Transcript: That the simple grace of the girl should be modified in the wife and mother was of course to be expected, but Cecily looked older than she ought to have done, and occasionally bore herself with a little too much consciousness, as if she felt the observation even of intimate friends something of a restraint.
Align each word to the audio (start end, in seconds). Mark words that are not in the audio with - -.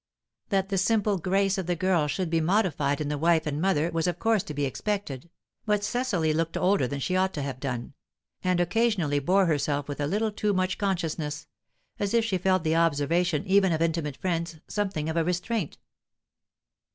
That 0.49 0.69
the 0.69 0.79
simple 0.79 1.19
grace 1.19 1.59
of 1.59 1.67
the 1.67 1.75
girl 1.75 2.07
should 2.07 2.31
be 2.31 2.41
modified 2.41 2.99
in 3.01 3.07
the 3.07 3.19
wife 3.19 3.45
and 3.45 3.61
mother 3.61 3.91
was 3.91 4.07
of 4.07 4.17
course 4.17 4.41
to 4.45 4.53
be 4.55 4.65
expected, 4.65 5.29
but 5.67 5.83
Cecily 5.83 6.33
looked 6.33 6.57
older 6.57 6.87
than 6.87 6.99
she 6.99 7.15
ought 7.15 7.35
to 7.35 7.43
have 7.43 7.59
done, 7.59 7.93
and 8.43 8.59
occasionally 8.59 9.19
bore 9.19 9.45
herself 9.45 9.87
with 9.87 9.99
a 10.01 10.07
little 10.07 10.31
too 10.31 10.53
much 10.53 10.79
consciousness, 10.79 11.45
as 11.99 12.15
if 12.15 12.25
she 12.25 12.39
felt 12.39 12.63
the 12.63 12.75
observation 12.75 13.45
even 13.45 13.71
of 13.71 13.79
intimate 13.83 14.17
friends 14.17 14.55
something 14.67 15.07
of 15.07 15.17
a 15.17 15.23
restraint. 15.23 15.77